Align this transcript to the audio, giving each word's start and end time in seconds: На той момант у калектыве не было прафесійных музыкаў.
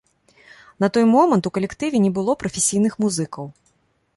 На 0.83 0.89
той 0.95 1.05
момант 1.11 1.49
у 1.49 1.51
калектыве 1.57 1.97
не 2.07 2.11
было 2.17 2.37
прафесійных 2.45 2.93
музыкаў. 3.07 3.45